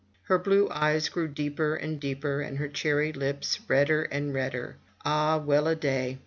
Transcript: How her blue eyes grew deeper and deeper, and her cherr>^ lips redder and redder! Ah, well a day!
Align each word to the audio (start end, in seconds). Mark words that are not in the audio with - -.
How 0.23 0.29
her 0.33 0.39
blue 0.39 0.67
eyes 0.71 1.09
grew 1.09 1.27
deeper 1.27 1.75
and 1.75 1.99
deeper, 1.99 2.41
and 2.41 2.57
her 2.57 2.67
cherr>^ 2.67 3.15
lips 3.15 3.59
redder 3.67 4.01
and 4.01 4.33
redder! 4.33 4.77
Ah, 5.05 5.37
well 5.37 5.67
a 5.67 5.75
day! 5.75 6.17